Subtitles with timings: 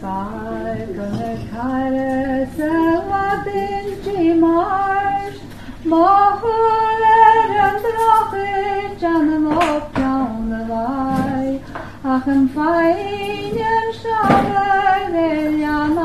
[0.00, 2.70] Falcone care se
[3.08, 5.34] va dinci marș,
[5.82, 7.18] Mahule
[7.50, 11.60] rândrohi ce-n noaptea unvai,
[12.02, 15.96] Ah, în faine șaverean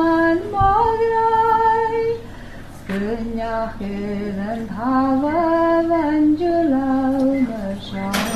[0.51, 2.03] mograi,
[2.77, 5.39] Scânia hirând havă
[5.87, 8.33] vângiulau nășai.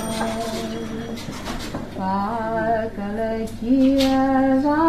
[1.95, 4.88] Falcone chieva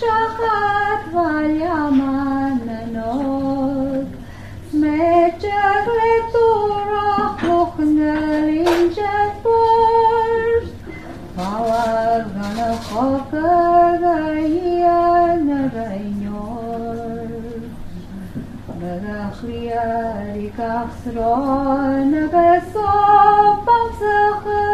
[0.00, 4.08] Davishachat Valyaman Menot
[4.72, 10.68] Smetchak Leturach Luchnel Injet Bors
[11.36, 17.28] Power Gana Choker Gayan Reinyor
[18.80, 19.88] Merachlia
[20.34, 24.69] rikachsron besop am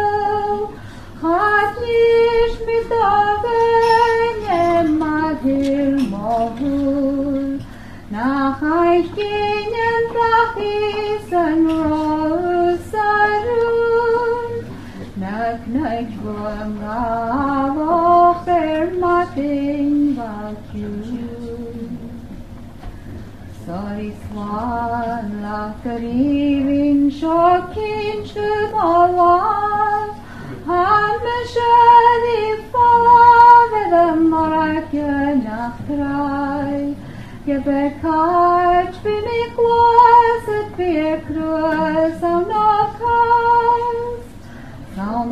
[8.97, 9.17] Nach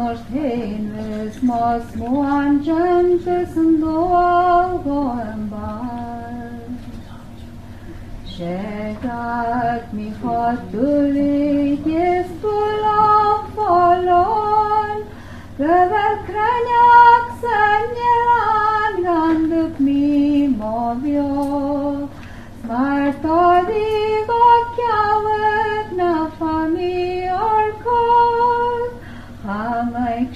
[0.06, 6.62] Saunors hennes mas moan jentes en dol goen bar
[8.34, 12.15] Chegat mi hatulik jest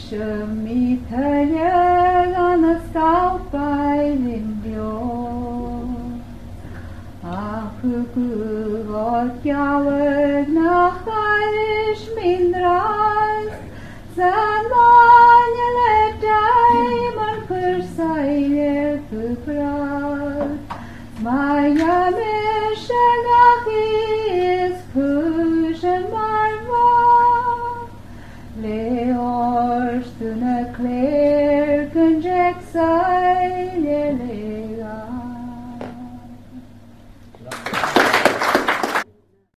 [0.09, 4.93] Chamaig siwm i tylieg an ysgawbau ddimbio
[7.33, 13.53] Ach y gwybod giaweg na charish min dras
[14.17, 14.69] Sa'n